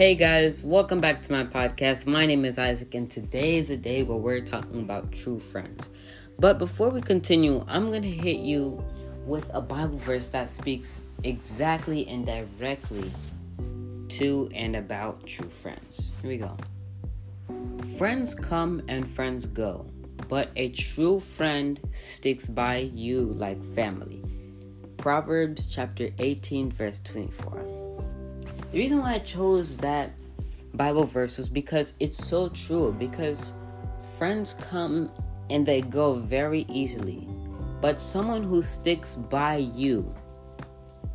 [0.00, 2.06] Hey guys, welcome back to my podcast.
[2.06, 5.90] My name is Isaac, and today is a day where we're talking about true friends.
[6.38, 8.82] But before we continue, I'm going to hit you
[9.26, 13.10] with a Bible verse that speaks exactly and directly
[14.08, 16.12] to and about true friends.
[16.22, 16.56] Here we go.
[17.98, 19.84] Friends come and friends go,
[20.30, 24.24] but a true friend sticks by you like family.
[24.96, 27.79] Proverbs chapter 18, verse 24.
[28.72, 30.12] The reason why I chose that
[30.74, 32.94] Bible verse was because it's so true.
[32.98, 33.52] Because
[34.16, 35.10] friends come
[35.50, 37.26] and they go very easily,
[37.80, 40.14] but someone who sticks by you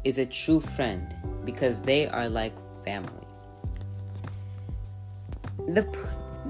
[0.03, 3.25] is a true friend because they are like family.
[5.69, 5.87] The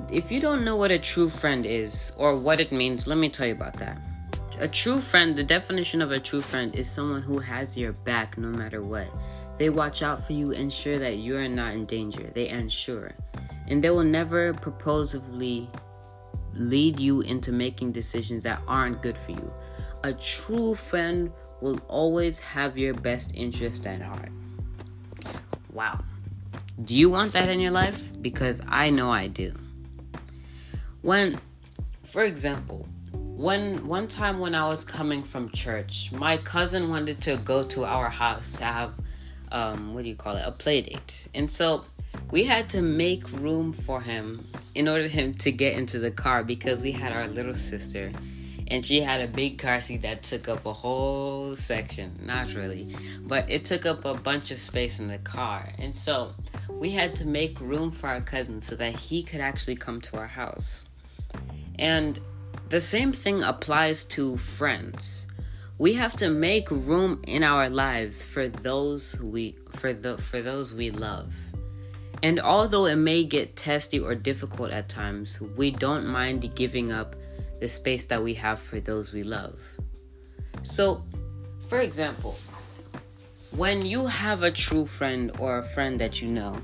[0.09, 3.29] if you don't know what a true friend is or what it means, let me
[3.29, 4.01] tell you about that.
[4.59, 8.37] A true friend, the definition of a true friend is someone who has your back
[8.37, 9.07] no matter what.
[9.57, 12.29] They watch out for you, ensure that you are not in danger.
[12.33, 13.13] They ensure.
[13.67, 15.69] And they will never purposefully
[16.53, 19.53] lead you into making decisions that aren't good for you.
[20.03, 21.31] A true friend
[21.61, 24.29] will always have your best interest at heart.
[25.73, 26.03] Wow.
[26.83, 28.11] Do you want that in your life?
[28.21, 29.53] Because I know I do.
[31.01, 31.39] When,
[32.03, 37.37] for example, when one time when I was coming from church, my cousin wanted to
[37.37, 38.93] go to our house to have
[39.51, 41.27] um, what do you call it, a play date.
[41.33, 41.85] And so
[42.31, 46.11] we had to make room for him in order for him to get into the
[46.11, 48.11] car because we had our little sister
[48.67, 52.19] and she had a big car seat that took up a whole section.
[52.23, 55.69] Not really, but it took up a bunch of space in the car.
[55.77, 56.33] And so
[56.69, 60.17] we had to make room for our cousin so that he could actually come to
[60.17, 60.87] our house.
[61.77, 62.19] And
[62.69, 65.27] the same thing applies to friends
[65.77, 70.73] we have to make room in our lives for those we for the for those
[70.73, 71.35] we love.
[72.23, 77.15] And although it may get testy or difficult at times, we don't mind giving up
[77.59, 79.59] the space that we have for those we love.
[80.63, 81.03] So,
[81.67, 82.35] for example,
[83.51, 86.55] when you have a true friend or a friend that you know,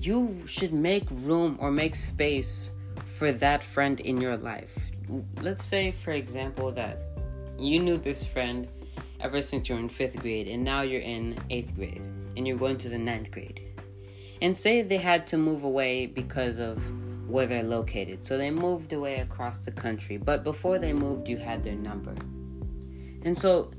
[0.00, 2.70] you should make room or make space
[3.06, 4.90] for that friend in your life.
[5.40, 7.17] Let's say, for example, that
[7.58, 8.68] you knew this friend
[9.20, 12.02] ever since you were in fifth grade, and now you're in eighth grade,
[12.36, 13.60] and you're going to the ninth grade.
[14.40, 16.80] And say they had to move away because of
[17.28, 18.24] where they're located.
[18.24, 22.14] So they moved away across the country, but before they moved, you had their number.
[23.24, 23.72] And so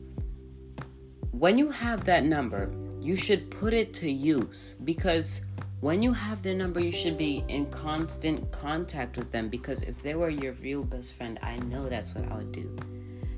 [1.31, 2.69] when you have that number,
[2.99, 5.41] you should put it to use because
[5.79, 10.03] when you have their number, you should be in constant contact with them because if
[10.03, 12.75] they were your real best friend, I know that's what I would do.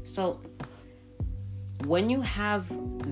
[0.04, 0.40] So,
[1.86, 2.66] when you have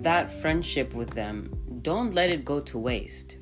[0.04, 3.38] that friendship with them, don't let it go to waste.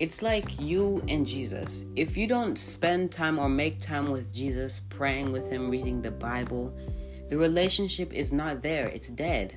[0.00, 1.86] It's like you and Jesus.
[1.94, 6.10] If you don't spend time or make time with Jesus, praying with Him, reading the
[6.10, 6.76] Bible,
[7.30, 9.56] the relationship is not there, it's dead.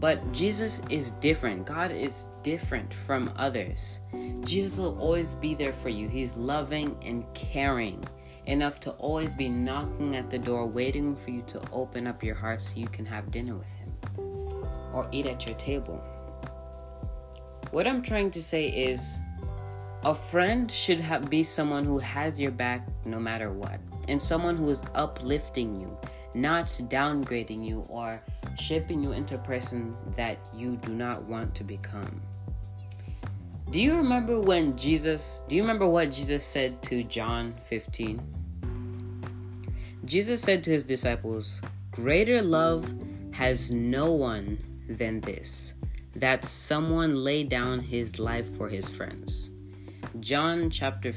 [0.00, 1.66] But Jesus is different.
[1.66, 4.00] God is different from others.
[4.40, 6.08] Jesus will always be there for you.
[6.08, 8.04] He's loving and caring
[8.46, 12.34] enough to always be knocking at the door, waiting for you to open up your
[12.34, 13.92] heart so you can have dinner with Him
[14.92, 16.02] or eat at your table.
[17.70, 19.18] What I'm trying to say is
[20.04, 24.56] a friend should have, be someone who has your back no matter what, and someone
[24.56, 25.96] who is uplifting you,
[26.34, 28.20] not downgrading you or
[28.58, 32.20] shaping you into a person that you do not want to become.
[33.70, 38.22] Do you remember when Jesus, do you remember what Jesus said to John 15?
[40.04, 41.60] Jesus said to his disciples,
[41.90, 42.88] Greater love
[43.32, 44.58] has no one
[44.88, 45.74] than this,
[46.14, 49.50] that someone lay down his life for his friends.
[50.20, 51.12] John chapter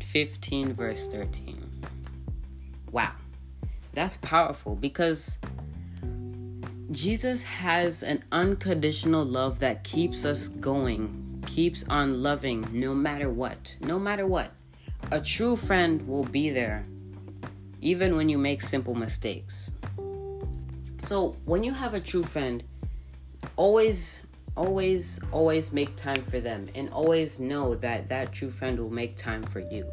[0.00, 1.70] 15, verse 13.
[2.90, 3.12] Wow,
[3.92, 5.38] that's powerful because
[6.90, 11.23] Jesus has an unconditional love that keeps us going
[11.54, 13.76] keeps on loving no matter what.
[13.80, 14.50] No matter what.
[15.12, 16.84] A true friend will be there
[17.80, 19.70] even when you make simple mistakes.
[20.98, 22.64] So, when you have a true friend,
[23.56, 28.90] always always always make time for them and always know that that true friend will
[29.02, 29.86] make time for you.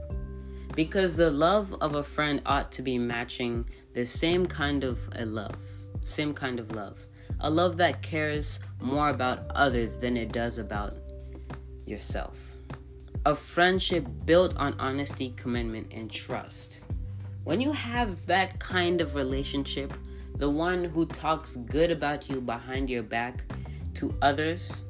[0.75, 5.25] Because the love of a friend ought to be matching the same kind of a
[5.25, 5.57] love,
[6.05, 6.97] same kind of love.
[7.41, 11.10] A love that cares more about others than it does about
[11.85, 12.37] yourself.
[13.25, 16.81] A friendship built on honesty, commitment, and trust.
[17.43, 19.93] When you have that kind of relationship,
[20.37, 23.43] the one who talks good about you behind your back
[23.95, 24.83] to others,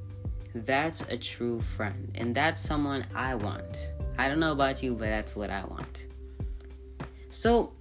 [0.53, 2.11] that's a true friend.
[2.15, 3.91] And that's someone I want.
[4.17, 6.05] I don't know about you, but that's what I want.
[7.29, 7.73] So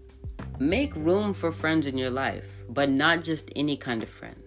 [0.58, 4.40] make room for friends in your life, but not just any kind of friend.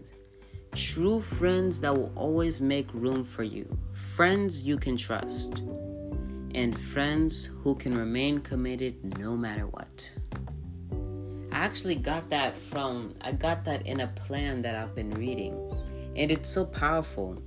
[0.74, 3.68] True friends that will always make room for you.
[3.94, 5.62] Friends you can trust.
[6.56, 10.12] And friends who can remain committed no matter what.
[11.52, 15.56] I actually got that from, I got that in a plan that I've been reading.
[16.16, 17.42] And it's so powerful.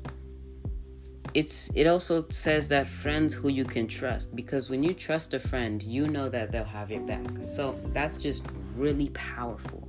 [1.35, 5.39] It's it also says that friends who you can trust because when you trust a
[5.39, 7.27] friend, you know that they'll have your back.
[7.43, 8.43] So that's just
[8.75, 9.87] really powerful.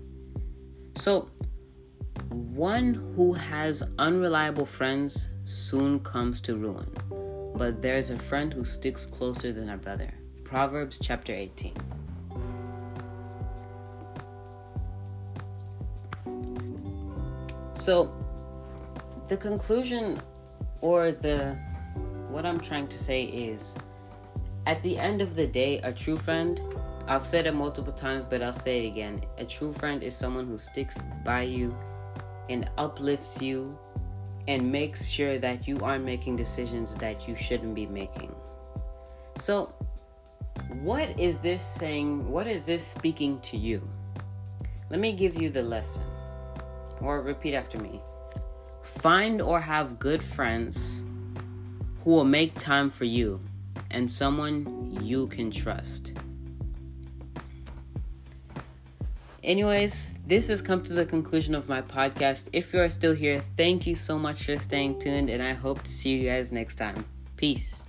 [0.95, 1.29] So
[2.31, 6.91] one who has unreliable friends soon comes to ruin,
[7.55, 10.09] but there's a friend who sticks closer than a brother.
[10.43, 11.73] Proverbs chapter 18.
[17.75, 18.13] So,
[19.29, 20.19] the conclusion
[20.81, 21.57] or the
[22.29, 23.77] what I'm trying to say is
[24.65, 26.59] at the end of the day, a true friend,
[27.07, 29.23] I've said it multiple times, but I'll say it again.
[29.37, 31.73] A true friend is someone who sticks by you
[32.49, 33.79] and uplifts you
[34.47, 38.33] and makes sure that you aren't making decisions that you shouldn't be making.
[39.35, 39.73] So,
[40.81, 42.29] what is this saying?
[42.29, 43.87] What is this speaking to you?
[44.89, 46.03] Let me give you the lesson.
[47.01, 48.01] Or repeat after me.
[48.83, 51.01] Find or have good friends
[52.03, 53.41] who will make time for you
[53.91, 56.13] and someone you can trust.
[59.43, 62.49] Anyways, this has come to the conclusion of my podcast.
[62.53, 65.83] If you are still here, thank you so much for staying tuned, and I hope
[65.83, 67.05] to see you guys next time.
[67.37, 67.83] Peace.